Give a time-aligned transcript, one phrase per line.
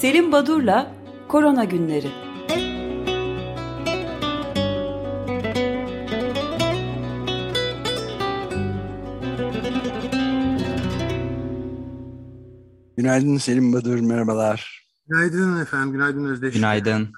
[0.00, 0.94] Selim Badur'la
[1.28, 2.10] Korona Günleri.
[12.96, 14.86] Günaydın Selim Badur, merhabalar.
[15.08, 16.54] Günaydın efendim, günaydın Özdeş.
[16.54, 17.12] Günaydın.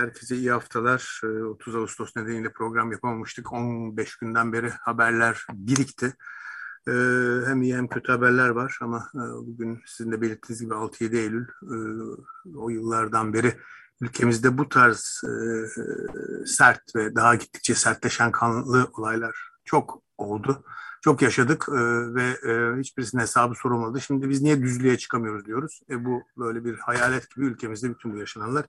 [0.00, 1.20] Herkese iyi haftalar.
[1.50, 3.52] 30 Ağustos nedeniyle program yapamamıştık.
[3.52, 6.14] 15 günden beri haberler birikti.
[6.88, 6.92] Ee,
[7.46, 11.46] hem iyi hem kötü haberler var ama e, bugün sizin de belirttiğiniz gibi 6-7 Eylül
[11.46, 11.76] e,
[12.56, 13.54] o yıllardan beri
[14.00, 15.34] ülkemizde bu tarz e,
[16.46, 20.64] sert ve daha gittikçe sertleşen kanlı olaylar çok oldu.
[21.02, 21.68] Çok yaşadık
[22.14, 22.36] ve
[22.80, 24.00] hiçbirisinin hesabı sorulmadı.
[24.00, 25.80] Şimdi biz niye düzlüğe çıkamıyoruz diyoruz.
[25.90, 28.66] E, bu böyle bir hayalet gibi ülkemizde bütün bu yaşananlar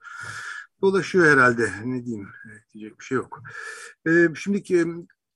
[0.81, 1.71] dolaşıyor herhalde.
[1.85, 2.29] Ne diyeyim
[2.73, 3.41] diyecek bir şey yok.
[4.07, 4.85] E, şimdiki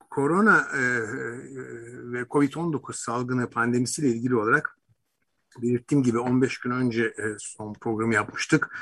[0.09, 0.81] korona e, e,
[2.12, 4.77] ve COVID-19 salgını pandemisiyle ilgili olarak
[5.62, 8.78] belirttiğim gibi 15 gün önce e, son programı yapmıştık.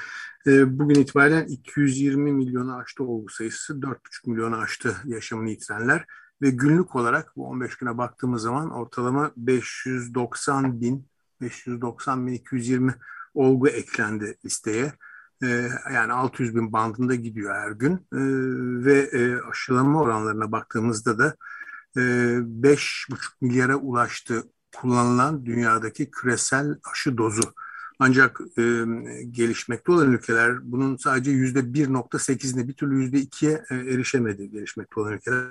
[0.48, 6.06] E, bugün itibaren 220 milyonu aştı olgu sayısı, 4,5 milyonu aştı yaşamını yitirenler
[6.42, 11.08] ve günlük olarak bu 15 güne baktığımız zaman ortalama 590 bin,
[11.42, 12.96] 590 bin 220
[13.34, 14.94] olgu eklendi listeye.
[15.44, 18.20] Ee, yani 600 bin bandında gidiyor her gün ee,
[18.86, 21.36] ve e, aşılama oranlarına baktığımızda da
[21.98, 24.44] e, 5,5 milyara ulaştı
[24.76, 27.54] kullanılan dünyadaki küresel aşı dozu.
[28.00, 28.62] Ancak e,
[29.32, 35.14] gelişmekte olan ülkeler bunun sadece yüzde 1.8'ine bir türlü yüzde 2'ye e, erişemedi gelişmekte olan
[35.14, 35.48] ülkeler.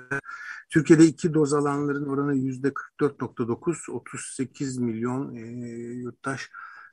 [0.69, 5.41] Türkiye'de iki doz alanların oranı yüzde 44.9, 38 milyon e,
[5.93, 6.49] yurttaş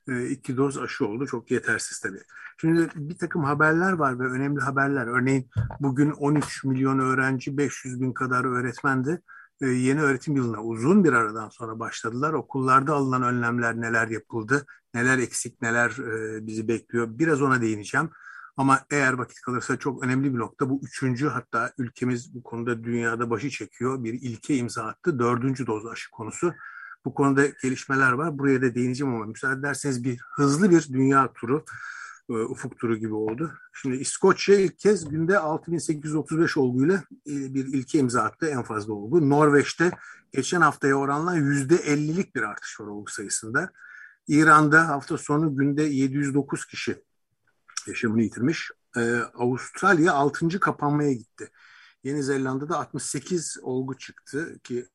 [0.09, 1.27] e, iki doz aşı oldu.
[1.27, 2.21] Çok yetersiz tabii.
[2.61, 5.07] Şimdi bir takım haberler var ve önemli haberler.
[5.07, 9.21] Örneğin bugün 13 milyon öğrenci, 500 bin kadar öğretmen de
[9.61, 12.33] e, yeni öğretim yılına uzun bir aradan sonra başladılar.
[12.33, 17.07] Okullarda alınan önlemler neler yapıldı, neler eksik, neler e, bizi bekliyor.
[17.09, 18.09] Biraz ona değineceğim.
[18.57, 20.69] Ama eğer vakit kalırsa çok önemli bir nokta.
[20.69, 24.03] Bu üçüncü hatta ülkemiz bu konuda dünyada başı çekiyor.
[24.03, 25.19] Bir ilke imza attı.
[25.19, 26.53] Dördüncü doz aşı konusu.
[27.05, 28.39] Bu konuda gelişmeler var.
[28.39, 31.65] Buraya da değineceğim ama müsaade ederseniz bir hızlı bir dünya turu,
[32.29, 33.53] e, ufuk turu gibi oldu.
[33.73, 36.95] Şimdi İskoçya ilk kez günde 6835 olguyla
[37.27, 39.29] e, bir ilke imza attı en fazla olgu.
[39.29, 39.91] Norveç'te
[40.31, 43.71] geçen haftaya oranla %50'lik bir artış var olgu sayısında.
[44.27, 47.03] İran'da hafta sonu günde 709 kişi
[47.87, 48.71] yaşamını yitirmiş.
[48.97, 50.59] Ee, Avustralya 6.
[50.59, 51.49] kapanmaya gitti.
[52.03, 54.87] Yeni Zelanda'da 68 olgu çıktı ki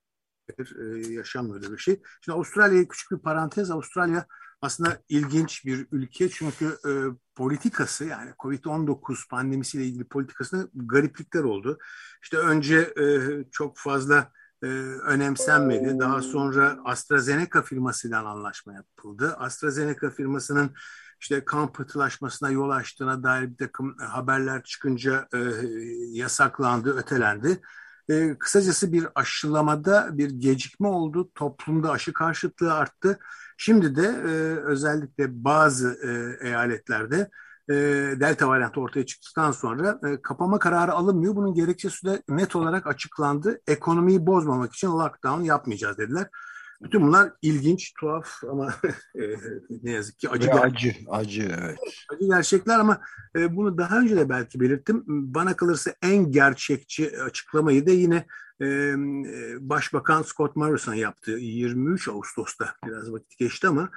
[0.58, 2.02] e, yaşanmıyor öyle bir şey.
[2.20, 3.70] Şimdi Avustralya'ya küçük bir parantez.
[3.70, 4.26] Avustralya
[4.62, 6.90] aslında ilginç bir ülke çünkü e,
[7.34, 11.78] politikası yani Covid-19 pandemisiyle ilgili politikasında gariplikler oldu.
[12.22, 13.04] İşte önce e,
[13.52, 15.98] çok fazla e, önemsenmedi.
[15.98, 19.34] Daha sonra AstraZeneca firmasıyla anlaşma yapıldı.
[19.38, 20.74] AstraZeneca firmasının
[21.20, 25.38] işte kan pıhtılaşmasına yol açtığına dair bir takım haberler çıkınca e,
[26.10, 27.60] yasaklandı, ötelendi.
[28.10, 31.30] E, kısacası bir aşılamada bir gecikme oldu.
[31.34, 33.18] Toplumda aşı karşıtlığı arttı.
[33.58, 34.30] Şimdi de e,
[34.64, 37.30] özellikle bazı e, eyaletlerde
[37.70, 37.74] e,
[38.20, 41.36] delta varyantı ortaya çıktıktan sonra e, kapama kararı alınmıyor.
[41.36, 43.60] Bunun gerekçesi de net olarak açıklandı.
[43.66, 46.26] Ekonomiyi bozmamak için lockdown yapmayacağız dediler.
[46.82, 48.74] Bütün bunlar ilginç, tuhaf ama
[49.14, 49.22] e,
[49.82, 50.48] ne yazık ki acı.
[50.48, 51.78] Ve acı, acı evet.
[52.08, 53.00] Acı gerçekler ama
[53.36, 55.04] e, bunu daha önce de belki belirttim.
[55.06, 58.26] Bana kalırsa en gerçekçi açıklamayı da yine
[58.60, 58.94] e,
[59.60, 62.74] Başbakan Scott Morrison yaptı 23 Ağustos'ta.
[62.86, 63.90] Biraz vakit geçti ama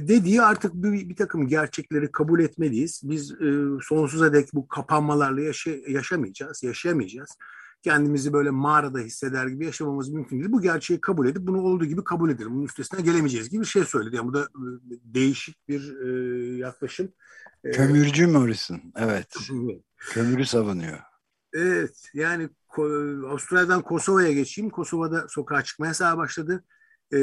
[0.00, 3.00] dediği artık bir, bir takım gerçekleri kabul etmeliyiz.
[3.04, 7.38] Biz e, sonsuza dek bu kapanmalarla yaşa, yaşamayacağız, yaşayamayacağız
[7.84, 10.52] kendimizi böyle mağarada hisseder gibi yaşamamız mümkün değil.
[10.52, 12.54] Bu gerçeği kabul edip bunu olduğu gibi kabul edelim.
[12.54, 14.16] Bunun üstesine gelemeyeceğiz gibi bir şey söyledi.
[14.16, 14.66] Yani bu da e,
[15.04, 17.12] değişik bir e, yaklaşım.
[17.64, 19.36] E, Kömürcü Morrison, evet.
[19.98, 20.98] Kömürü savunuyor.
[21.52, 22.48] Evet, yani
[23.28, 24.70] Avustralya'dan Kosova'ya geçeyim.
[24.70, 26.64] Kosova'da sokağa çıkma yasağı başladı.
[27.14, 27.18] E,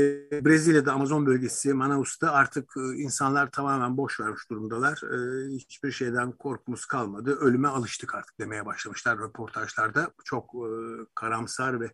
[0.45, 5.01] Brezilya'da Amazon bölgesi Manaus'ta artık e, insanlar tamamen boş vermiş durumdalar.
[5.13, 7.35] E, hiçbir şeyden korkumuz kalmadı.
[7.35, 10.11] Ölüme alıştık artık demeye başlamışlar röportajlarda.
[10.23, 10.69] Çok e,
[11.15, 11.85] karamsar ve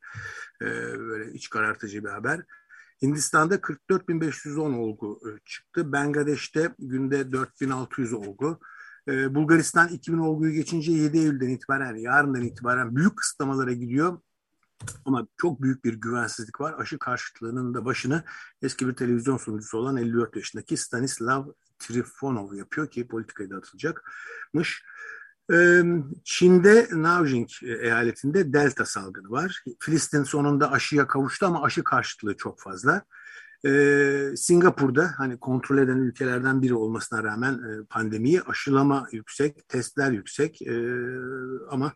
[0.61, 0.65] e,
[0.99, 2.41] böyle iç karartıcı bir haber.
[3.01, 5.91] Hindistan'da 44.510 olgu çıktı.
[5.91, 8.59] Bangladeş'te günde 4.600 olgu.
[9.07, 14.19] E, Bulgaristan 2000 olguyu geçince 7 Eylül'den itibaren, yarından itibaren büyük kısıtlamalara gidiyor.
[15.05, 16.75] Ama çok büyük bir güvensizlik var.
[16.77, 18.23] Aşı karşıtlığının da başını
[18.61, 21.45] eski bir televizyon sunucusu olan 54 yaşındaki Stanislav
[21.79, 24.83] Trifonov yapıyor ki politikaya da atılacakmış.
[26.23, 29.63] Çin'de Nanjing eyaletinde delta salgını var.
[29.79, 33.03] Filistin sonunda aşıya kavuştu ama aşı karşıtlığı çok fazla.
[34.35, 40.95] Singapur'da hani kontrol eden ülkelerden biri olmasına rağmen e, pandemiyi aşılama yüksek, testler yüksek e,
[41.69, 41.91] ama e,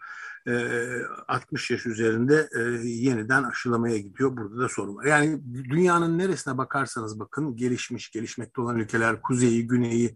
[1.28, 4.38] 60 yaş üzerinde e, yeniden aşılamaya gidiyor.
[4.38, 5.06] Burada da sorun var.
[5.06, 10.16] Yani dünyanın neresine bakarsanız bakın gelişmiş, gelişmekte olan ülkeler, kuzeyi, güneyi,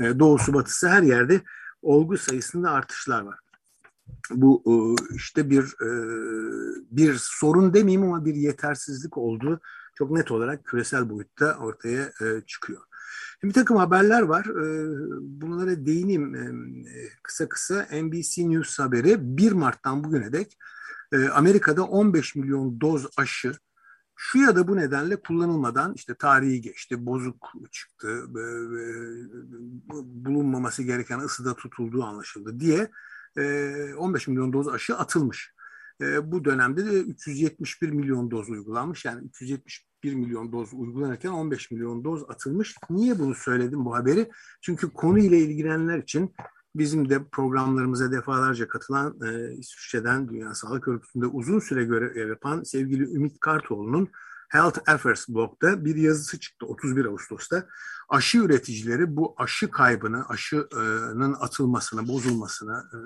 [0.00, 1.40] e, doğusu, batısı her yerde
[1.82, 3.38] olgu sayısında artışlar var.
[4.30, 4.74] Bu e,
[5.14, 5.74] işte bir
[6.90, 9.60] bir sorun demeyeyim ama bir yetersizlik olduğu
[9.94, 12.12] çok net olarak küresel boyutta ortaya
[12.46, 12.82] çıkıyor.
[13.44, 14.44] Bir takım haberler var.
[14.44, 14.66] E,
[15.20, 16.44] bunlara değineyim e,
[17.22, 17.86] kısa kısa.
[17.92, 20.58] NBC News haberi 1 Mart'tan bugüne dek
[21.12, 23.52] e, Amerika'da 15 milyon doz aşı
[24.16, 28.44] şu ya da bu nedenle kullanılmadan işte tarihi geçti, bozuk çıktı, e,
[30.04, 32.90] bulunmaması gereken ısıda tutulduğu anlaşıldı diye
[33.96, 35.54] 15 e, milyon doz aşı atılmış.
[36.22, 39.04] Bu dönemde de 371 milyon doz uygulanmış.
[39.04, 39.30] Yani
[40.04, 42.76] 371 milyon doz uygulanırken 15 milyon doz atılmış.
[42.90, 44.30] Niye bunu söyledim bu haberi?
[44.60, 46.34] Çünkü konuyla ilgilenenler için
[46.74, 53.02] bizim de programlarımıza defalarca katılan e, İsviçre'den Dünya Sağlık Örgütü'nde uzun süre görev yapan sevgili
[53.14, 54.08] Ümit Kartoğlu'nun
[54.48, 57.66] Health Affairs blogda bir yazısı çıktı 31 Ağustos'ta.
[58.08, 62.98] Aşı üreticileri bu aşı kaybını, aşının atılmasını, bozulmasını, e,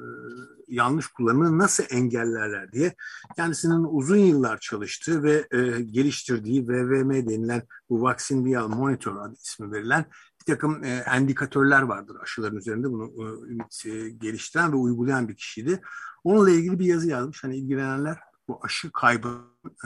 [0.69, 2.95] yanlış kullanımını nasıl engellerler diye
[3.37, 9.73] kendisinin uzun yıllar çalıştığı ve e, geliştirdiği VVM denilen bu Vaccine Vial Monitor adı ismi
[9.73, 10.05] verilen
[10.41, 13.13] bir takım e, endikatörler vardır aşıların üzerinde bunu
[14.19, 15.81] geliştiren ve uygulayan bir kişiydi.
[16.25, 17.45] Onunla ilgili bir yazı yazmış.
[17.45, 18.19] Hani ilgilenenler
[18.49, 19.29] bu aşı kaybı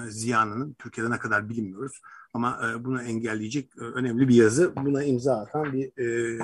[0.09, 2.00] ziyanının Türkiye'de ne kadar bilinmiyoruz
[2.34, 4.73] ama e, bunu engelleyecek e, önemli bir yazı.
[4.76, 6.38] Buna imza atan bir e,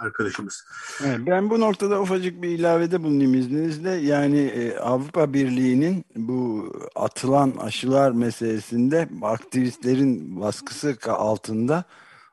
[0.00, 0.64] arkadaşımız.
[1.04, 3.90] Evet, ben bu noktada ufacık bir ilavede bulunayım izninizle.
[3.90, 11.84] Yani e, Avrupa Birliği'nin bu atılan aşılar meselesinde aktivistlerin baskısı altında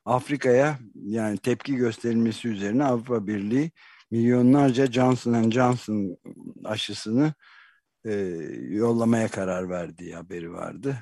[0.05, 3.71] Afrika'ya yani tepki gösterilmesi üzerine Avrupa Birliği
[4.11, 6.17] milyonlarca Johnson Johnson
[6.65, 7.33] aşısını
[8.05, 8.13] e,
[8.69, 10.95] yollamaya karar verdiği haberi vardı.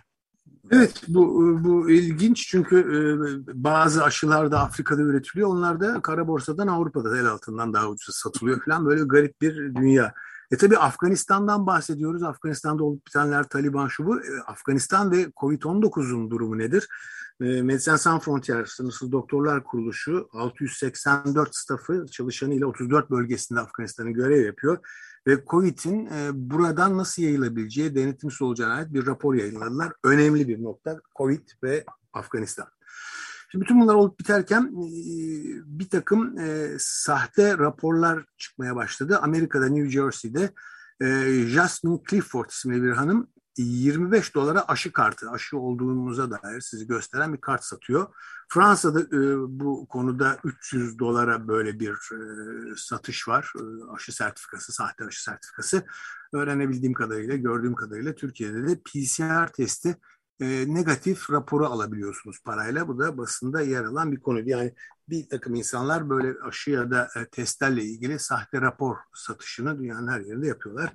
[0.72, 5.50] Evet bu bu ilginç çünkü e, bazı aşılar da Afrika'da üretiliyor.
[5.50, 10.14] Onlar da kara borsadan Avrupa'da el altından daha ucuz satılıyor falan böyle garip bir dünya.
[10.52, 12.24] E tabi Afganistan'dan bahsediyoruz.
[12.24, 14.20] Afganistan'da olup bitenler Taliban şu bu.
[14.20, 16.88] E, Afganistan ve Covid-19'un durumu nedir?
[17.42, 24.78] E, Medecins Sans Frontières Sınırsız Doktorlar Kuruluşu 684 staffı çalışanıyla 34 bölgesinde Afganistan'ın görev yapıyor
[25.28, 29.94] ve COVID'in e, buradan nasıl yayılabileceği denetimsiz olacağına ait bir rapor yayınladılar.
[30.04, 32.68] Önemli bir nokta COVID ve Afganistan.
[33.52, 34.90] Şimdi bütün bunlar olup biterken e,
[35.80, 39.20] bir takım e, sahte raporlar çıkmaya başladı.
[39.22, 40.52] Amerika'da New Jersey'de
[41.02, 41.06] e,
[41.48, 43.28] Jasmine Clifford isimli bir hanım
[43.64, 48.08] 25 dolara aşı kartı, aşı olduğumuza dair sizi gösteren bir kart satıyor.
[48.50, 53.54] Fransa'da e, bu konuda 300 dolara böyle bir e, satış var.
[53.56, 55.86] E, aşı sertifikası, sahte aşı sertifikası.
[56.34, 59.98] Öğrenebildiğim kadarıyla, gördüğüm kadarıyla Türkiye'de de PCR testi
[60.40, 62.88] e, negatif raporu alabiliyorsunuz parayla.
[62.88, 64.50] Bu da basında yer alan bir konu.
[64.50, 64.74] Yani
[65.10, 70.20] bir takım insanlar böyle aşı ya da e, testlerle ilgili sahte rapor satışını dünyanın her
[70.20, 70.94] yerinde yapıyorlar.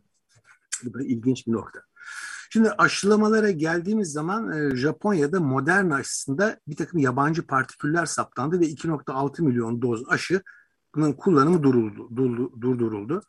[0.84, 1.80] Bu da ilginç bir nokta.
[2.52, 9.42] Şimdi aşılamalara geldiğimiz zaman e, Japonya'da modern aşısında bir takım yabancı partiküller saptandı ve 2.6
[9.42, 10.42] milyon doz aşı
[10.94, 13.22] bunun kullanımı duruldu, durdu, durduruldu.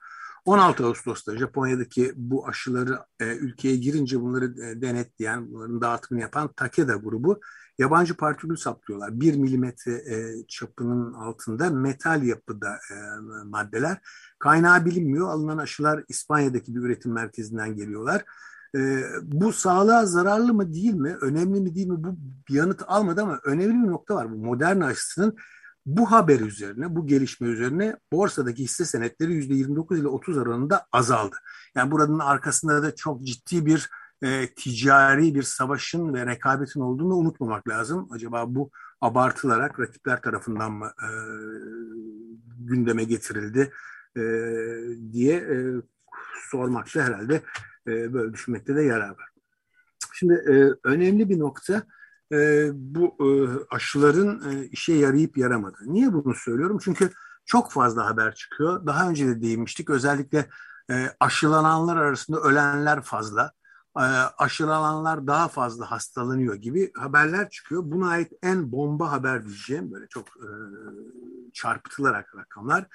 [0.45, 6.95] 16 Ağustos'ta Japonya'daki bu aşıları e, ülkeye girince bunları e, denetleyen, bunların dağıtımını yapan Takeda
[6.95, 7.39] grubu
[7.77, 9.19] yabancı partikül saplıyorlar.
[9.19, 12.95] 1 milimetre e, çapının altında metal yapıda e,
[13.45, 13.97] maddeler.
[14.39, 15.29] Kaynağı bilinmiyor.
[15.29, 18.23] Alınan aşılar İspanya'daki bir üretim merkezinden geliyorlar.
[18.75, 22.17] E, bu sağlığa zararlı mı değil mi, önemli mi değil mi bu
[22.49, 24.31] bir yanıt almadı ama önemli bir nokta var.
[24.31, 25.37] Bu modern aşısının
[25.85, 31.35] bu haber üzerine, bu gelişme üzerine borsadaki hisse senetleri yüzde 29 ile 30 oranında azaldı.
[31.75, 33.89] Yani buranın arkasında da çok ciddi bir
[34.23, 38.07] e, ticari bir savaşın ve rekabetin olduğunu unutmamak lazım.
[38.11, 41.09] Acaba bu abartılarak rakipler tarafından mı e,
[42.59, 43.71] gündeme getirildi
[44.17, 44.21] e,
[45.11, 45.55] diye e,
[46.51, 47.43] sormakta herhalde
[47.87, 49.29] e, böyle düşünmekte de yarar var.
[50.13, 51.83] Şimdi e, önemli bir nokta
[52.31, 53.17] e, bu
[53.69, 55.83] aşıların işe yarayıp yaramadığı.
[55.85, 56.79] Niye bunu söylüyorum?
[56.83, 57.11] Çünkü
[57.45, 58.85] çok fazla haber çıkıyor.
[58.85, 59.89] Daha önce de değinmiştik.
[59.89, 60.49] Özellikle
[61.19, 63.51] aşılananlar arasında ölenler fazla.
[63.97, 64.05] E,
[64.37, 67.81] aşılananlar daha fazla hastalanıyor gibi haberler çıkıyor.
[67.85, 70.27] Buna ait en bomba haber diyeceğim böyle çok
[71.53, 72.87] çarpıtılarak rakamlar.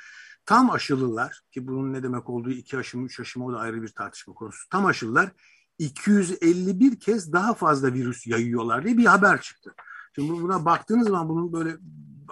[0.48, 3.58] Tam aşılılar ki bunun ne demek olduğu iki aşı mı üç aşı mı o da
[3.58, 4.68] ayrı bir tartışma konusu.
[4.68, 5.30] Tam aşılılar
[5.78, 9.74] 251 kez daha fazla virüs yayıyorlar diye bir haber çıktı.
[10.14, 11.76] Şimdi buna baktığınız zaman bunun böyle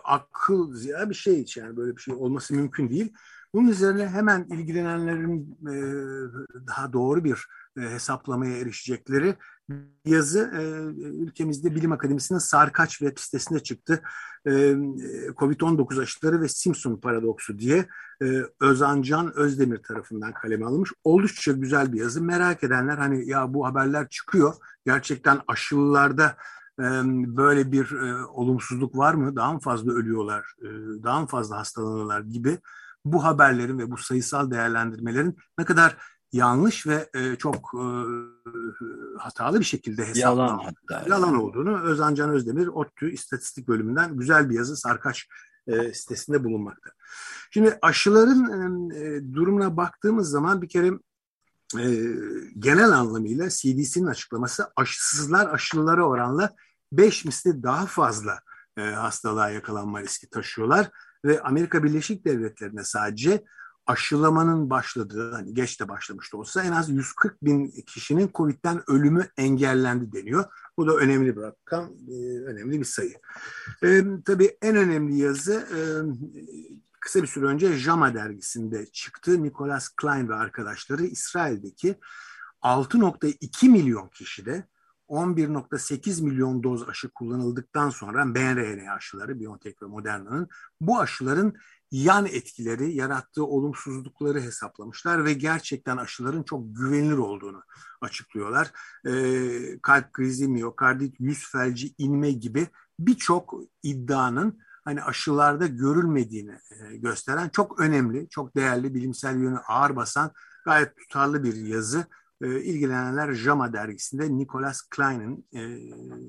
[0.05, 3.13] akıl ziya bir şey hiç yani böyle bir şey olması mümkün değil.
[3.55, 5.75] Bunun üzerine hemen ilgilenenlerin e,
[6.67, 7.47] daha doğru bir
[7.79, 9.37] e, hesaplamaya erişecekleri
[10.05, 10.63] yazı e,
[11.01, 14.03] ülkemizde Bilim Akademisi'nin Sarkaç web sitesinde çıktı.
[14.47, 14.51] E,
[15.37, 17.89] Covid-19 aşıları ve Simpson paradoksu diye
[18.23, 20.91] e, Özan Can Özdemir tarafından kaleme alınmış.
[21.05, 22.23] Oldukça güzel bir yazı.
[22.23, 24.55] Merak edenler hani ya bu haberler çıkıyor.
[24.87, 26.37] Gerçekten aşılılarda
[26.81, 26.85] e,
[27.37, 29.37] böyle bir e, olumsuzluk var mı?
[29.37, 30.55] Daha mı fazla ölüyorlar?
[30.63, 30.69] E,
[31.03, 32.59] daha mı fazla hastalanıyorlar gibi
[33.05, 35.97] bu haberlerin ve bu sayısal değerlendirmelerin ne kadar
[36.33, 37.87] yanlış ve e, çok e,
[39.19, 44.55] hatalı bir şekilde hesaplanan yalan, yalan olduğunu Özan Can Özdemir ODTÜ İstatistik Bölümünden güzel bir
[44.55, 45.29] yazı Sarkaç
[45.67, 46.91] e, sitesinde bulunmakta.
[47.51, 50.93] Şimdi aşıların e, durumuna baktığımız zaman bir kere
[51.79, 51.85] e,
[52.59, 56.55] genel anlamıyla CDC'nin açıklaması aşısızlar aşılılara oranla
[56.93, 58.41] 5 misli daha fazla
[58.77, 60.91] e, hastalığa yakalanma riski taşıyorlar
[61.25, 63.45] ve Amerika Birleşik Devletleri'ne sadece
[63.87, 70.13] aşılamanın başladığı, hani geç de başlamıştı olsa en az 140 bin kişinin COVID'den ölümü engellendi
[70.13, 70.45] deniyor.
[70.77, 73.15] Bu da önemli bir rakam, e, önemli bir sayı.
[73.83, 75.79] E, tabii en önemli yazı e,
[77.01, 79.43] kısa bir süre önce JAMA dergisinde çıktı.
[79.43, 81.95] Nicholas Klein ve arkadaşları İsrail'deki
[82.63, 84.69] 6.2 milyon kişide
[85.09, 90.49] 11.8 milyon doz aşı kullanıldıktan sonra mRNA aşıları, BioNTech ve Moderna'nın
[90.81, 91.55] bu aşıların
[91.91, 97.63] yan etkileri, yarattığı olumsuzlukları hesaplamışlar ve gerçekten aşıların çok güvenilir olduğunu
[98.01, 98.73] açıklıyorlar.
[99.07, 102.67] Ee, kalp krizi, miyokardit, yüz felci, inme gibi
[102.99, 110.31] birçok iddianın hani aşılarda görülmediğini e, gösteren çok önemli, çok değerli, bilimsel yönü ağır basan,
[110.65, 112.07] gayet tutarlı bir yazı
[112.43, 115.61] e, ilgilenenler JAMA dergisinde Nicholas Klein'in e,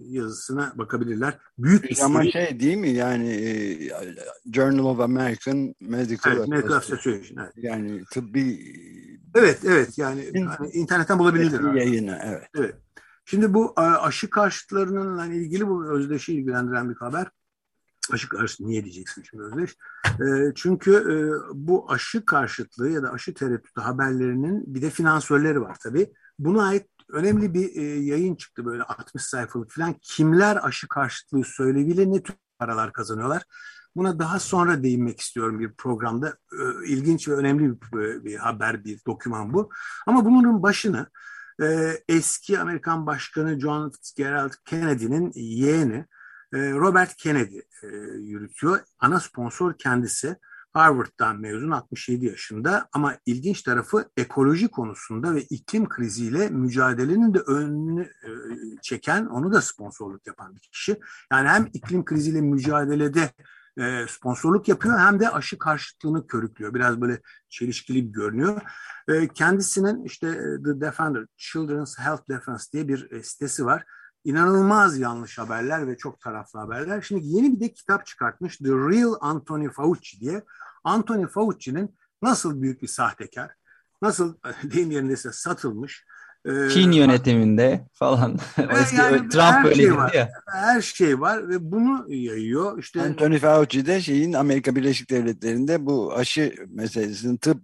[0.05, 1.37] yazısına bakabilirler.
[1.57, 3.79] Büyük bir JAMA şey değil mi yani e,
[4.53, 7.43] Journal of American Medical, evet, Medical Association.
[7.43, 7.53] Evet.
[7.55, 8.59] Yani tıbbi
[9.35, 11.73] Evet evet yani hani internetten bulabilirler.
[11.73, 12.47] Yayını evet.
[12.57, 12.75] Evet.
[13.25, 17.27] Şimdi bu aşı karşıtlarının hani ilgili bu özdeşi ilgilendiren bir haber
[18.11, 19.75] aşı karşıtı niye diyeceksin şimdi Özdeş?
[20.05, 21.15] E, çünkü e,
[21.53, 26.13] bu aşı karşıtlığı ya da aşı tereddütü haberlerinin bir de finansörleri var tabii.
[26.39, 29.95] Buna ait önemli bir e, yayın çıktı böyle 60 sayfalık falan.
[30.01, 33.43] Kimler aşı karşıtlığı söyleviyle ne tür paralar kazanıyorlar?
[33.95, 36.37] Buna daha sonra değinmek istiyorum bir programda.
[36.51, 39.69] E, ilginç ve önemli bir, bir haber, bir doküman bu.
[40.07, 41.07] Ama bunun başını
[41.61, 46.05] e, eski Amerikan Başkanı John Gerald Kennedy'nin yeğeni
[46.53, 47.87] Robert Kennedy e,
[48.17, 48.79] yürütüyor.
[48.99, 50.37] Ana sponsor kendisi.
[50.73, 58.01] Harvard'dan mezun 67 yaşında ama ilginç tarafı ekoloji konusunda ve iklim kriziyle mücadelenin de önünü
[58.01, 58.29] e,
[58.81, 60.99] çeken, onu da sponsorluk yapan bir kişi.
[61.31, 63.31] Yani hem iklim kriziyle mücadelede
[63.77, 66.73] e, sponsorluk yapıyor hem de aşı karşıtlığını körüklüyor.
[66.73, 68.61] Biraz böyle çelişkili görünüyor.
[69.33, 70.27] Kendisinin işte
[70.65, 73.85] The Defender, Children's Health Defense diye bir sitesi var
[74.23, 77.01] inanılmaz yanlış haberler ve çok taraflı haberler.
[77.01, 80.43] Şimdi yeni bir de kitap çıkartmış The Real Anthony Fauci diye.
[80.83, 83.51] Anthony Fauci'nin nasıl büyük bir sahtekar,
[84.01, 86.05] nasıl deyim yerindeyse satılmış.
[86.45, 88.37] E, Çin yönetiminde falan.
[88.81, 90.13] Eski, yani Trump böyle şey var.
[90.13, 90.29] Ya.
[90.47, 92.79] Her şey var ve bunu yayıyor.
[92.79, 97.57] İşte Anthony Fauci de şeyin Amerika Birleşik Devletleri'nde bu aşı meselesinin tıp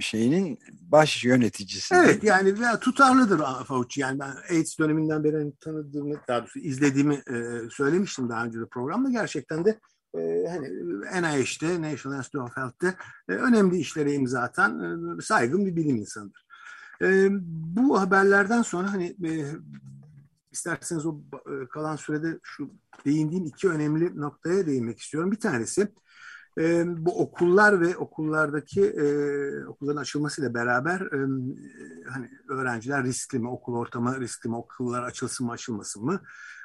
[0.00, 1.94] şeyinin baş yöneticisi.
[1.94, 4.00] Evet yani tutarlıdır Fauci.
[4.00, 7.34] Yani ben AIDS döneminden beri tanıdığımı, daha doğrusu izlediğimi e,
[7.70, 9.10] söylemiştim daha önce de programda.
[9.10, 9.80] Gerçekten de
[10.14, 10.68] e, hani
[11.22, 12.94] NIH'te, National Institute of Health'te
[13.28, 14.80] e, önemli işlere imza atan
[15.18, 16.46] e, saygın bir bilim insanıdır.
[17.02, 17.28] E,
[17.76, 19.44] bu haberlerden sonra hani e,
[20.52, 22.70] isterseniz o e, kalan sürede şu
[23.04, 25.32] değindiğim iki önemli noktaya değinmek istiyorum.
[25.32, 25.88] Bir tanesi
[26.58, 29.06] e, bu okullar ve okullardaki e,
[29.66, 31.18] okulların açılmasıyla beraber e,
[32.10, 36.20] hani öğrenciler riskli mi, okul ortamı riskli mi, okullar açılsın mı açılmasın mı?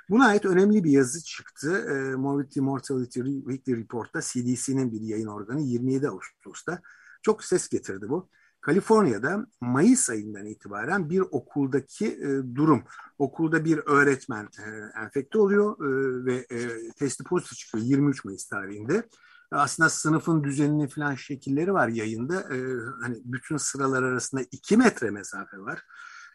[0.09, 1.77] Buna ait önemli bir yazı çıktı.
[1.89, 6.81] E, Morbidity Mortality Weekly Report'ta CDC'nin bir yayın organı 27 Ağustos'ta.
[7.21, 8.29] Çok ses getirdi bu.
[8.61, 12.83] Kaliforniya'da Mayıs ayından itibaren bir okuldaki e, durum.
[13.17, 19.03] Okulda bir öğretmen e, enfekte oluyor e, ve e, testi pozitif çıkıyor 23 Mayıs tarihinde
[19.51, 22.35] aslında sınıfın düzenini falan şekilleri var yayında.
[22.35, 22.57] E,
[23.01, 25.83] hani bütün sıralar arasında iki metre mesafe var.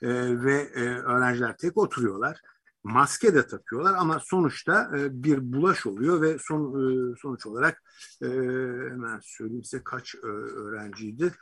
[0.02, 0.08] E,
[0.44, 2.40] ve e, öğrenciler tek oturuyorlar.
[2.84, 7.82] Maske de takıyorlar ama sonuçta e, bir bulaş oluyor ve son e, sonuç olarak
[8.22, 8.26] e,
[8.90, 10.14] hemen söyleyeyim size kaç
[10.56, 11.32] öğrenciydi.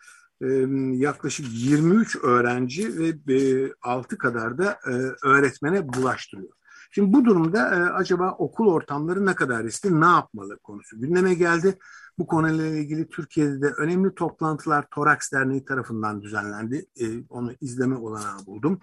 [1.01, 4.91] Yaklaşık 23 öğrenci ve e, 6 kadar da e,
[5.29, 6.53] öğretmene bulaştırıyor.
[6.95, 11.79] Şimdi bu durumda e, acaba okul ortamları ne kadar riskli, ne yapmalı konusu gündeme geldi.
[12.19, 16.87] Bu konuyla ilgili Türkiye'de de önemli toplantılar Toraks Derneği tarafından düzenlendi.
[17.01, 18.81] E, onu izleme olanağı buldum.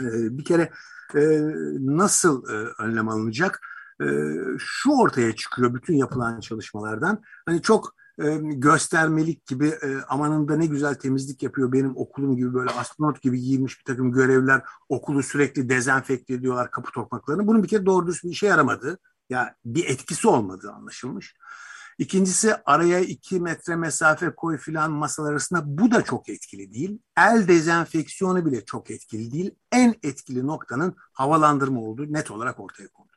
[0.00, 0.70] E, bir kere
[1.14, 1.40] e,
[1.80, 3.60] nasıl e, önlem alınacak?
[4.00, 4.06] E,
[4.58, 7.22] şu ortaya çıkıyor bütün yapılan çalışmalardan.
[7.46, 7.94] Hani çok
[8.42, 9.74] göstermelik gibi
[10.08, 14.62] amanında ne güzel temizlik yapıyor benim okulum gibi böyle astronot gibi giymiş bir takım görevliler
[14.88, 17.46] okulu sürekli dezenfekte ediyorlar kapı tokmaklarını.
[17.46, 18.98] Bunun bir kere doğru düz bir işe yaramadı.
[19.30, 21.34] Ya yani bir etkisi olmadığı anlaşılmış.
[21.98, 26.98] İkincisi araya iki metre mesafe koy filan masalar arasında bu da çok etkili değil.
[27.16, 29.54] El dezenfeksiyonu bile çok etkili değil.
[29.72, 33.12] En etkili noktanın havalandırma olduğu net olarak ortaya kondu.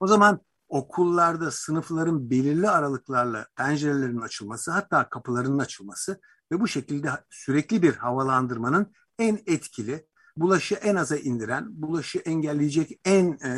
[0.00, 6.20] O zaman okullarda sınıfların belirli aralıklarla pencerelerin açılması hatta kapılarının açılması
[6.52, 10.06] ve bu şekilde sürekli bir havalandırmanın en etkili,
[10.40, 13.50] bulaşı en aza indiren, bulaşı engelleyecek en e,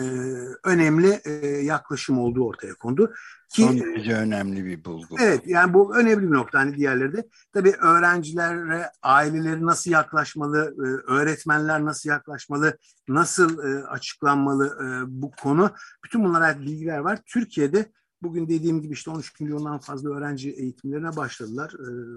[0.65, 3.13] önemli e, yaklaşım olduğu ortaya kondu.
[3.51, 5.17] Ki, Son derece önemli bir bulgu.
[5.21, 7.29] Evet yani bu önemli bir nokta hani diğerleri de.
[7.53, 14.87] Tabii öğrencilere, aileleri nasıl yaklaşmalı, e, öğretmenler nasıl yaklaşmalı, nasıl e, açıklanmalı e,
[15.23, 15.71] bu konu.
[16.05, 17.19] Bütün bunlara bilgiler var.
[17.27, 21.73] Türkiye'de bugün dediğim gibi işte 13 milyondan fazla öğrenci eğitimlerine başladılar.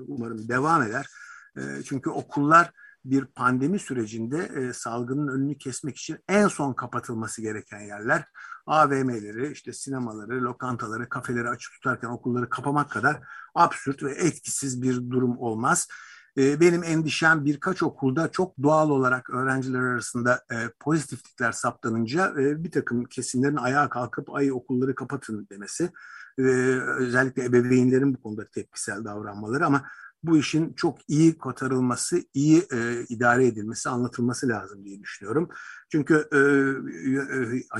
[0.07, 1.07] Umarım devam eder.
[1.85, 2.71] Çünkü okullar
[3.05, 8.25] bir pandemi sürecinde e, salgının önünü kesmek için en son kapatılması gereken yerler.
[8.65, 13.19] AVM'leri, işte sinemaları, lokantaları, kafeleri açık tutarken okulları kapamak kadar
[13.55, 15.87] absürt ve etkisiz bir durum olmaz.
[16.37, 22.71] E, benim endişem birkaç okulda çok doğal olarak öğrenciler arasında e, pozitiflikler saptanınca e, bir
[22.71, 25.89] takım kesimlerin ayağa kalkıp ay okulları kapatın demesi.
[26.37, 26.43] E,
[26.97, 29.83] özellikle ebeveynlerin bu konuda tepkisel davranmaları ama
[30.23, 35.49] bu işin çok iyi kotarılması, iyi e, idare edilmesi, anlatılması lazım diye düşünüyorum.
[35.91, 36.37] Çünkü e,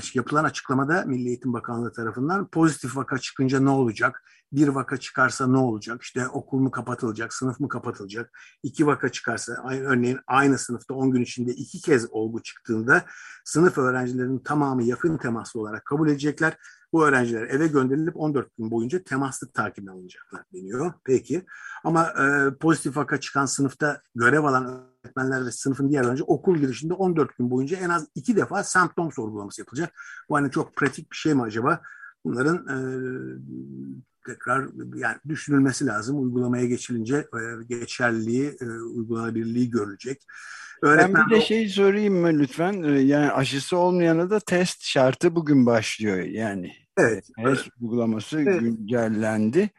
[0.14, 4.22] yapılan açıklamada Milli Eğitim Bakanlığı tarafından pozitif vaka çıkınca ne olacak?
[4.52, 6.02] Bir vaka çıkarsa ne olacak?
[6.02, 8.38] İşte okul mu kapatılacak, sınıf mı kapatılacak?
[8.62, 13.04] İki vaka çıkarsa, örneğin aynı sınıfta 10 gün içinde iki kez olgu çıktığında
[13.44, 16.56] sınıf öğrencilerinin tamamı yakın temaslı olarak kabul edecekler
[16.94, 20.92] bu öğrenciler eve gönderilip 14 gün boyunca temaslık takibine alınacaklar deniyor.
[21.04, 21.44] Peki
[21.84, 26.94] ama e, pozitif vaka çıkan sınıfta görev alan öğretmenler ve sınıfın diğer öğrenci okul girişinde
[26.94, 29.94] 14 gün boyunca en az iki defa semptom sorgulaması yapılacak.
[30.28, 31.80] Bu hani çok pratik bir şey mi acaba?
[32.24, 32.78] Bunların e,
[34.26, 36.22] tekrar yani düşünülmesi lazım.
[36.22, 40.22] Uygulamaya geçilince e, geçerliliği, e, uygulanabilirliği görülecek.
[40.82, 42.82] Öğretmen ben bir de şey sorayım mı lütfen?
[42.82, 46.83] E, yani aşısı olmayana da test şartı bugün başlıyor yani.
[46.96, 47.28] Evet.
[47.36, 48.60] HES uygulaması evet.
[48.60, 49.70] güncellendi.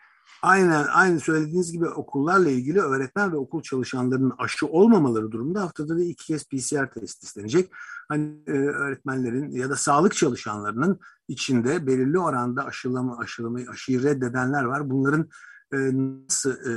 [0.41, 6.04] Aynen aynı söylediğiniz gibi okullarla ilgili öğretmen ve okul çalışanlarının aşı olmamaları durumunda haftada da
[6.04, 7.71] iki kez PCR test istenecek.
[8.10, 14.89] Hani e, öğretmenlerin ya da sağlık çalışanlarının içinde belirli oranda aşılama, aşılamayı, aşıyı reddedenler var.
[14.89, 15.30] Bunların
[15.73, 16.73] e, nasıl e,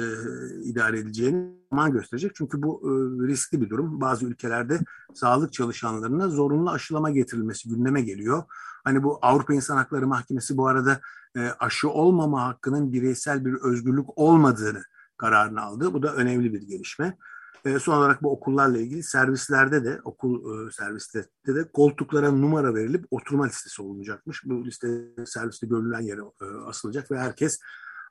[0.64, 2.32] idare edileceğini zaman gösterecek.
[2.34, 2.90] Çünkü bu e,
[3.26, 4.00] riskli bir durum.
[4.00, 4.80] Bazı ülkelerde
[5.14, 8.42] sağlık çalışanlarına zorunlu aşılama getirilmesi gündeme geliyor.
[8.88, 11.00] Hani bu Avrupa İnsan Hakları Mahkemesi bu arada
[11.36, 14.82] e, aşı olmama hakkının bireysel bir özgürlük olmadığını
[15.16, 15.94] kararını aldı.
[15.94, 17.16] Bu da önemli bir gelişme.
[17.64, 23.06] E, son olarak bu okullarla ilgili servislerde de okul e, servislerinde de koltuklara numara verilip
[23.10, 24.42] oturma listesi olunacakmış.
[24.44, 24.88] Bu liste
[25.26, 27.58] serviste görülen yere e, asılacak ve herkes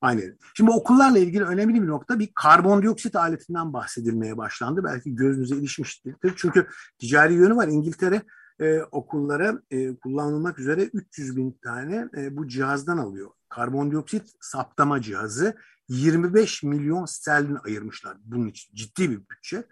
[0.01, 0.21] aynı.
[0.53, 4.83] Şimdi okullarla ilgili önemli bir nokta bir karbondioksit aletinden bahsedilmeye başlandı.
[4.83, 6.15] Belki gözünüze ilişmiştir.
[6.35, 6.67] Çünkü
[6.99, 7.67] ticari yönü var.
[7.67, 8.21] İngiltere
[8.61, 13.31] e, okullara e, kullanılmak üzere 300 bin tane e, bu cihazdan alıyor.
[13.49, 15.55] Karbondioksit saptama cihazı
[15.89, 18.17] 25 milyon sterlin ayırmışlar.
[18.23, 19.63] Bunun için ciddi bir bütçe.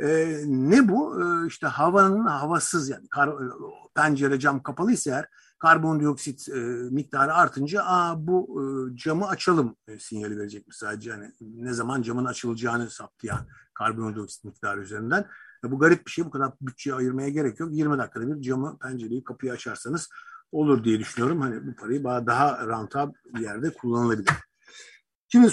[0.00, 1.22] E, ne bu?
[1.22, 3.50] E, işte havanın havasız yani kar, e,
[3.94, 10.38] pencere cam kapalıysa eğer karbondioksit e, miktarı artınca Aa, bu e, camı açalım e, sinyali
[10.38, 11.10] verecekmiş sadece.
[11.10, 15.26] Yani ne zaman camın açılacağını saptayan karbondioksit miktarı üzerinden.
[15.64, 16.24] Ya bu garip bir şey.
[16.24, 17.70] Bu kadar bütçeye ayırmaya gerek yok.
[17.72, 20.08] 20 dakikada bir camı, pencereyi, kapıyı açarsanız
[20.52, 21.40] olur diye düşünüyorum.
[21.40, 24.34] Hani bu parayı daha rantab bir yerde kullanılabilir.
[25.28, 25.48] Şimdi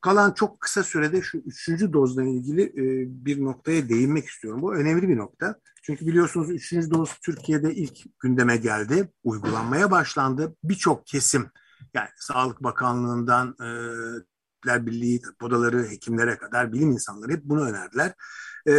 [0.00, 4.62] kalan çok kısa sürede şu üçüncü dozla ilgili e, bir noktaya değinmek istiyorum.
[4.62, 5.56] Bu önemli bir nokta.
[5.82, 9.12] Çünkü biliyorsunuz üçüncü doz Türkiye'de ilk gündeme geldi.
[9.24, 10.56] Uygulanmaya başlandı.
[10.64, 11.50] Birçok kesim
[11.94, 13.68] yani Sağlık Bakanlığı'ndan e,
[14.66, 18.12] Birliği, odaları, hekimlere kadar bilim insanları hep bunu önerdiler.
[18.66, 18.72] E,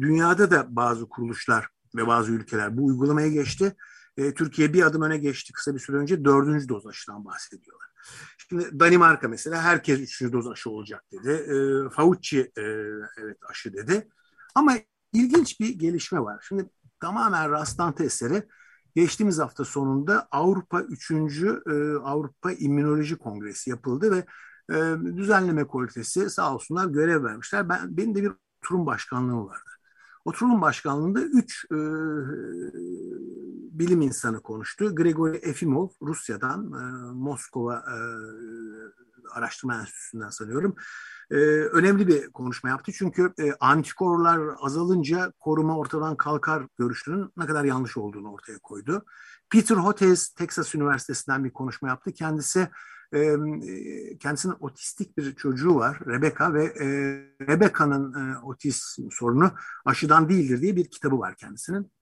[0.00, 3.76] dünyada da bazı kuruluşlar ve bazı ülkeler bu uygulamaya geçti.
[4.16, 7.88] E, Türkiye bir adım öne geçti kısa bir süre önce dördüncü doz aşıdan bahsediyorlar.
[8.38, 11.30] Şimdi Danimarka mesela herkes üçüncü doz aşı olacak dedi.
[11.30, 12.62] E, Fauci e,
[13.18, 14.08] evet aşı dedi.
[14.54, 14.72] Ama
[15.12, 16.44] ilginç bir gelişme var.
[16.48, 18.42] Şimdi tamamen rastlantı eseri
[18.96, 21.10] geçtiğimiz hafta sonunda Avrupa 3.
[21.10, 21.60] E,
[22.02, 24.24] Avrupa İmmünoloji Kongresi yapıldı ve
[24.76, 27.68] e, düzenleme komitesi sağ olsunlar görev vermişler.
[27.68, 28.32] Ben, benim de bir
[28.66, 29.70] oturum başkanlığı vardı.
[30.24, 31.78] Oturum başkanlığında üç e,
[33.78, 34.94] bilim insanı konuştu.
[34.94, 37.96] Grigori Efimov Rusya'dan, e, Moskova e,
[39.32, 40.76] Araştırma Enstitüsü'nden sanıyorum.
[41.30, 41.36] E,
[41.72, 42.92] önemli bir konuşma yaptı.
[42.92, 49.04] Çünkü e, antikorlar azalınca koruma ortadan kalkar görüşünün ne kadar yanlış olduğunu ortaya koydu.
[49.50, 52.12] Peter Hotez Texas Üniversitesi'nden bir konuşma yaptı.
[52.12, 52.68] Kendisi
[53.14, 53.36] e,
[54.18, 56.86] kendisinin otistik bir çocuğu var Rebecca ve e,
[57.46, 59.50] Rebecca'nın e, otizm sorunu
[59.84, 61.92] aşıdan değildir diye bir kitabı var kendisinin.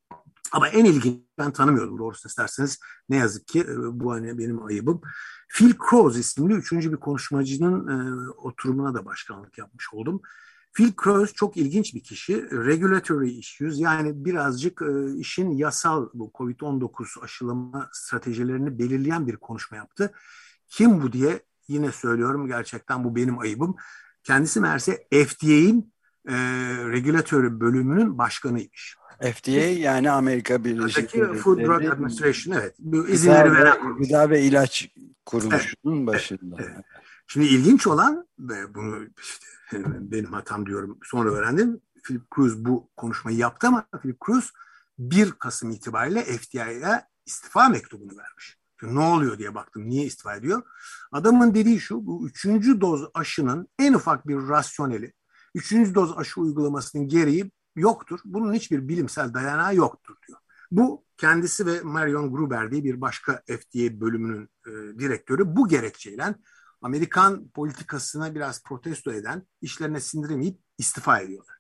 [0.53, 2.79] Ama en ilginç ben tanımıyordum doğrusunu isterseniz.
[3.09, 5.01] Ne yazık ki e, bu hani benim ayıbım.
[5.49, 10.21] Phil Cross isimli üçüncü bir konuşmacının e, oturumuna da başkanlık yapmış oldum.
[10.73, 12.51] Phil Cross çok ilginç bir kişi.
[12.51, 20.13] Regulatory issues yani birazcık e, işin yasal bu COVID-19 aşılama stratejilerini belirleyen bir konuşma yaptı.
[20.75, 23.77] Kim bu diye yine söylüyorum gerçekten bu benim ayıbım.
[24.23, 25.93] Kendisi meğerse FDA'in
[26.29, 26.35] e,
[26.93, 28.97] regulatory bölümünün başkanıymış.
[29.21, 31.39] FDA yani Amerika Birleşik Devletleri.
[31.39, 32.75] Food Drug Administration evet.
[32.79, 34.89] Bu izinleri gıda veren ve, gıda ve ilaç
[35.27, 36.57] kuruluşunun evet, başında.
[36.59, 36.85] Evet, evet.
[37.27, 39.47] Şimdi ilginç olan ve bunu işte
[40.01, 41.81] benim hatam diyorum sonra öğrendim.
[42.05, 44.53] Philip Cruz bu konuşmayı yaptı ama Philip Cruz
[44.99, 48.64] 1 Kasım itibariyle FDA'ya istifa mektubunu vermiş.
[48.83, 49.89] Ne oluyor diye baktım.
[49.89, 50.63] Niye istifa ediyor?
[51.13, 55.13] Adamın dediği şu, bu üçüncü doz aşının en ufak bir rasyoneli,
[55.55, 58.21] üçüncü doz aşı uygulamasının gereği yoktur.
[58.25, 60.39] Bunun hiçbir bilimsel dayanağı yoktur diyor.
[60.71, 66.35] Bu kendisi ve Marion Gruber diye bir başka FDA bölümünün e, direktörü bu gerekçeyle
[66.83, 71.57] Amerikan politikasına biraz protesto eden, işlerine sindiremeyip istifa ediyorlar.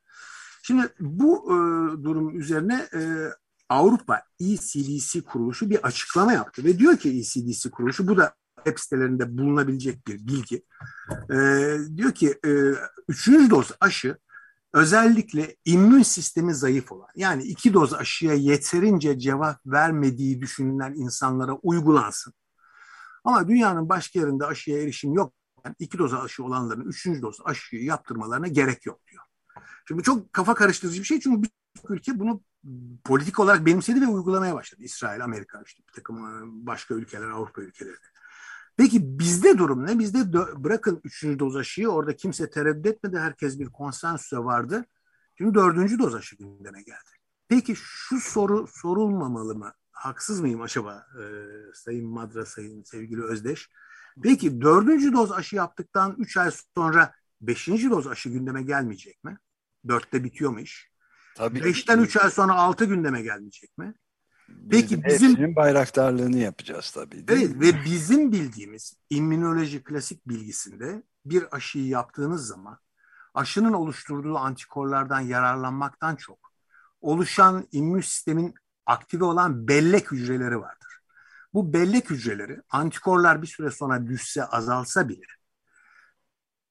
[0.62, 1.56] Şimdi bu e,
[2.04, 3.28] durum üzerine e,
[3.68, 9.38] Avrupa ECDC kuruluşu bir açıklama yaptı ve diyor ki ECDC kuruluşu bu da web sitelerinde
[9.38, 10.64] bulunabilecek bir bilgi.
[11.30, 11.36] E,
[11.96, 12.50] diyor ki e,
[13.08, 14.18] üçüncü doz aşı
[14.72, 22.32] özellikle immün sistemi zayıf olan yani iki doz aşıya yeterince cevap vermediği düşünülen insanlara uygulansın.
[23.24, 25.32] Ama dünyanın başka yerinde aşıya erişim yok.
[25.64, 29.22] Yani iki doz aşı olanların üçüncü doz aşıyı yaptırmalarına gerek yok diyor.
[29.88, 31.48] Şimdi çok kafa karıştırıcı bir şey çünkü
[31.88, 32.40] ülke bunu
[33.04, 34.82] politik olarak benimsedi ve uygulamaya başladı.
[34.82, 37.96] İsrail, Amerika, işte bir takım e, başka ülkeler, Avrupa ülkeleri.
[38.76, 39.98] Peki bizde durum ne?
[39.98, 40.32] Bizde
[40.64, 43.18] bırakın üçüncü doz aşıyı orada kimse tereddüt etmedi.
[43.18, 44.84] Herkes bir konsensüse vardı.
[45.38, 47.10] Şimdi dördüncü doz aşı gündeme geldi.
[47.48, 49.72] Peki şu soru sorulmamalı mı?
[49.90, 51.24] Haksız mıyım acaba e,
[51.74, 53.68] Sayın Madra, Sayın sevgili Özdeş?
[54.22, 59.38] Peki dördüncü doz aşı yaptıktan üç ay sonra beşinci doz aşı gündeme gelmeyecek mi?
[59.88, 60.93] Dörtte bitiyor mu iş?
[61.34, 61.64] Tabii.
[61.64, 63.94] Beşten üç ay sonra altı gündeme gelmeyecek mi?
[64.70, 67.28] Peki bizim, bizim bayraktarlığını yapacağız tabii.
[67.28, 67.60] Değil evet mi?
[67.60, 72.78] ve bizim bildiğimiz immünoloji klasik bilgisinde bir aşıyı yaptığınız zaman
[73.34, 76.52] aşının oluşturduğu antikorlardan yararlanmaktan çok
[77.00, 78.54] oluşan immün sistemin
[78.86, 81.00] aktive olan bellek hücreleri vardır.
[81.54, 85.22] Bu bellek hücreleri antikorlar bir süre sonra düşse azalsa bile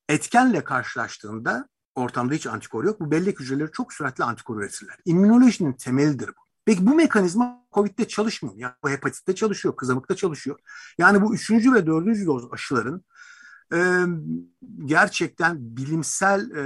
[0.10, 2.99] etkenle karşılaştığında ortamda hiç antikor yok.
[2.99, 4.97] Bu bellek hücreleri çok süratli antikor üretirler.
[5.06, 6.43] İmmünolojinin temelidir bu.
[6.65, 8.56] Peki bu mekanizma COVID'de çalışmıyor.
[8.58, 10.60] Yani bu hepatitte çalışıyor, kızamıkta çalışıyor.
[10.97, 13.03] Yani bu üçüncü ve dördüncü doz aşıların
[13.73, 14.03] e,
[14.86, 16.63] gerçekten bilimsel e,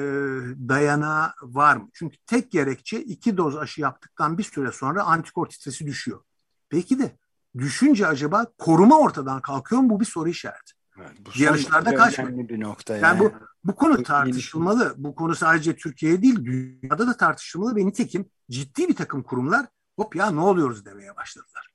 [0.69, 1.89] dayanağı var mı?
[1.93, 6.21] Çünkü tek gerekçe iki doz aşı yaptıktan bir süre sonra antikor titresi düşüyor.
[6.69, 7.17] Peki de
[7.57, 9.89] düşünce acaba koruma ortadan kalkıyor mu?
[9.89, 10.73] Bu bir soru işareti.
[10.97, 12.49] Evet, bu Yarışlarda kaçmıyor.
[12.49, 13.03] Bir nokta yani.
[13.03, 13.31] yani bu
[13.63, 14.95] bu konu tartışılmalı.
[14.97, 19.65] Bu konu sadece Türkiye değil, dünyada da tartışılmalı ve nitekim ciddi bir takım kurumlar
[19.95, 21.73] hop ya ne oluyoruz demeye başladılar.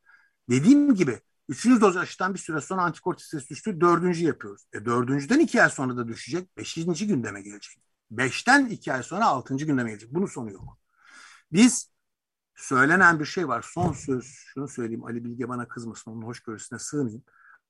[0.51, 3.81] Dediğim gibi üçüncü doz aşıdan bir süre sonra antikor titresi düştü.
[3.81, 4.64] Dördüncü yapıyoruz.
[4.73, 6.57] E, dördüncüden iki ay sonra da düşecek.
[6.57, 7.79] Beşinci gündeme gelecek.
[8.11, 10.14] Beşten iki ay sonra altıncı gündeme gelecek.
[10.14, 10.79] Bunun sonu yok.
[11.53, 11.90] Biz
[12.55, 13.64] söylenen bir şey var.
[13.75, 15.05] Son söz şunu söyleyeyim.
[15.05, 16.11] Ali Bilge bana kızmasın.
[16.11, 17.23] Onun hoşgörüsüne sığınayım.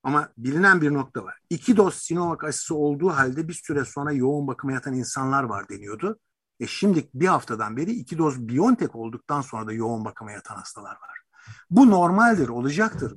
[0.03, 1.39] Ama bilinen bir nokta var.
[1.51, 6.19] İki doz Sinovac aşısı olduğu halde bir süre sonra yoğun bakıma yatan insanlar var deniyordu.
[6.61, 10.91] E şimdi bir haftadan beri iki doz Biontech olduktan sonra da yoğun bakıma yatan hastalar
[10.91, 11.23] var.
[11.71, 13.15] Bu normaldir, olacaktır.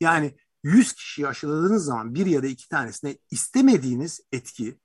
[0.00, 4.80] Yani 100 kişiyi aşıladığınız zaman bir ya da iki tanesine istemediğiniz etki,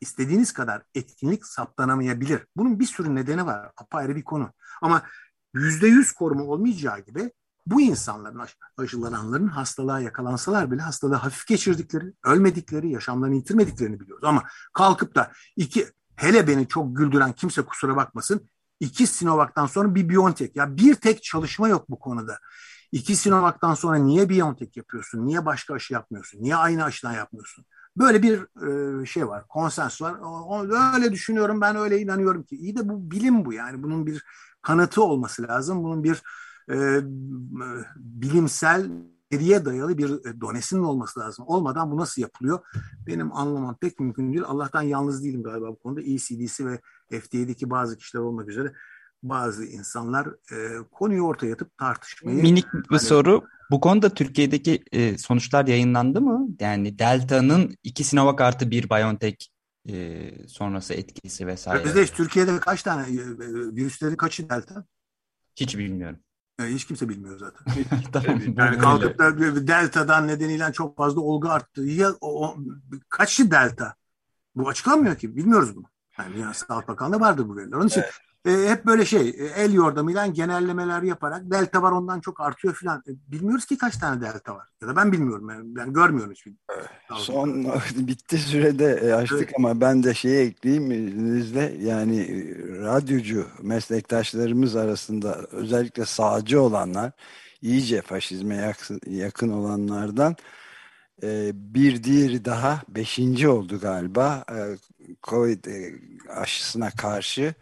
[0.00, 2.46] istediğiniz kadar etkinlik saptanamayabilir.
[2.56, 3.70] Bunun bir sürü nedeni var.
[3.76, 4.52] Apayrı bir konu.
[4.82, 5.02] Ama
[5.54, 7.32] yüzde yüz koruma olmayacağı gibi
[7.66, 8.46] bu insanların
[8.76, 14.24] aşılananların hastalığa yakalansalar bile hastalığı hafif geçirdikleri, ölmedikleri, yaşamlarını yitirmediklerini biliyoruz.
[14.24, 18.48] Ama kalkıp da iki hele beni çok güldüren kimse kusura bakmasın
[18.80, 20.56] iki Sinovac'tan sonra bir Biontech.
[20.56, 22.38] Ya bir tek çalışma yok bu konuda.
[22.92, 25.26] İki Sinovac'tan sonra niye BioNTech yapıyorsun?
[25.26, 26.42] Niye başka aşı yapmıyorsun?
[26.42, 27.64] Niye aynı aşıdan yapmıyorsun?
[27.96, 28.46] Böyle bir
[29.02, 30.14] e, şey var, konsens var.
[30.94, 32.56] Öyle düşünüyorum, ben öyle inanıyorum ki.
[32.56, 33.82] İyi de bu bilim bu yani.
[33.82, 34.24] Bunun bir
[34.62, 35.84] kanıtı olması lazım.
[35.84, 36.22] Bunun bir
[36.70, 37.00] e,
[37.96, 38.90] bilimsel
[39.32, 41.44] veriye dayalı bir e, donesinin olması lazım.
[41.48, 42.58] Olmadan bu nasıl yapılıyor?
[43.06, 44.44] Benim anlamam pek mümkün değil.
[44.46, 46.00] Allah'tan yalnız değilim galiba bu konuda.
[46.00, 46.80] ECDC ve
[47.20, 48.72] FDA'deki bazı kişiler olmak üzere
[49.22, 52.42] bazı insanlar e, konuyu ortaya atıp tartışmayı...
[52.42, 53.44] Minik bir hani, soru.
[53.70, 56.48] Bu konuda Türkiye'deki e, sonuçlar yayınlandı mı?
[56.60, 59.46] Yani Delta'nın iki Sinovac artı bir BioNTech
[59.88, 61.82] e, sonrası etkisi vesaire.
[61.82, 63.26] Özdeş Türkiye'de kaç tane e,
[63.76, 64.84] virüslerin kaçı Delta?
[65.56, 66.18] Hiç bilmiyorum.
[66.58, 67.86] Yani hiç kimse bilmiyor zaten.
[68.12, 71.82] tamam, yani kalkıp da delta'dan nedeniyle çok fazla olgu arttı.
[71.82, 72.56] Ya o, o,
[73.08, 73.94] kaçı delta?
[74.54, 75.36] Bu açıklanmıyor ki.
[75.36, 75.86] Bilmiyoruz bunu.
[76.18, 77.76] Yani Dünya Sağlık Bakanlığı vardır bu veriler.
[77.76, 82.20] Onun için evet e, hep böyle şey e, el yordamıyla genellemeler yaparak delta var ondan
[82.20, 83.02] çok artıyor filan.
[83.08, 84.68] E, bilmiyoruz ki kaç tane delta var.
[84.82, 85.50] Ya da ben bilmiyorum.
[85.50, 86.54] Yani, ben görmüyorum hiçbir.
[87.14, 87.64] Son
[87.96, 89.54] bitti sürede açtık evet.
[89.58, 92.28] ama ben de şeye ekleyeyim izninizle yani
[92.84, 97.12] radyocu meslektaşlarımız arasında özellikle sağcı olanlar
[97.62, 100.36] iyice faşizme yakın, yakın olanlardan
[101.52, 104.44] bir diğeri daha beşinci oldu galiba
[105.22, 105.64] Covid
[106.28, 107.54] aşısına karşı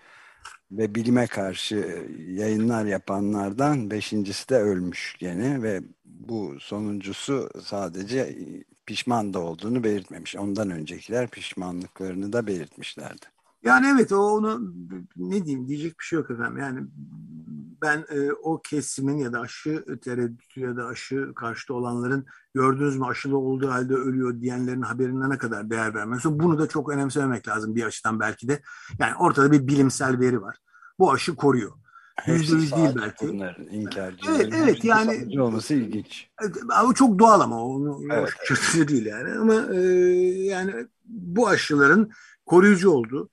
[0.72, 8.38] ve bilime karşı yayınlar yapanlardan beşincisi de ölmüş gene ve bu sonuncusu sadece
[8.86, 10.36] pişman da olduğunu belirtmemiş.
[10.36, 13.26] Ondan öncekiler pişmanlıklarını da belirtmişlerdi.
[13.64, 14.74] Yani evet o onu
[15.16, 16.58] ne diyeyim diyecek bir şey yok efendim.
[16.58, 16.80] Yani
[17.82, 23.06] ben e, o kesimin ya da aşı tereddütü ya da aşı karşıtı olanların gördünüz mü
[23.06, 26.40] aşılı olduğu halde ölüyor diyenlerin haberine ne kadar değer vermiyorsun.
[26.40, 28.62] Bunu da çok önemsememek lazım bir açıdan belki de.
[28.98, 30.56] Yani ortada bir bilimsel veri var.
[30.98, 31.72] Bu aşı koruyor.
[32.26, 33.28] Yüzde yüz değil belki.
[33.28, 33.66] Bunların
[34.28, 35.40] Evet, evet yani.
[35.40, 36.28] olması ilginç.
[36.68, 38.32] Ama çok doğal ama onu evet,
[38.74, 38.88] evet.
[38.88, 39.38] değil yani.
[39.38, 39.80] Ama e,
[40.44, 40.72] yani
[41.04, 42.10] bu aşıların
[42.46, 43.28] koruyucu olduğu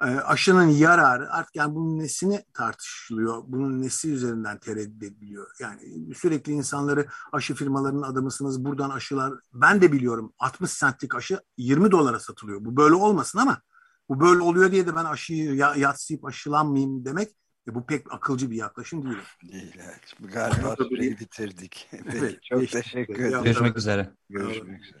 [0.00, 3.42] aşının yararı artık yani bunun nesini tartışılıyor.
[3.46, 5.50] Bunun nesi üzerinden tereddüt ediliyor.
[5.60, 9.32] Yani sürekli insanları aşı firmalarının adamısınız buradan aşılar.
[9.52, 12.64] Ben de biliyorum 60 centlik aşı 20 dolara satılıyor.
[12.64, 13.62] Bu böyle olmasın ama
[14.08, 17.28] bu böyle oluyor diye de ben aşıyı yatsıyıp aşılanmayayım demek
[17.68, 19.18] e, bu pek akılcı bir yaklaşım değil.
[19.52, 20.32] Değil evet.
[20.32, 21.88] Galiba süreyi bitirdik.
[22.12, 23.44] evet, çok teşekkür ederim.
[23.44, 24.10] Görüşmek üzere.
[24.28, 25.00] Görüşmek üzere.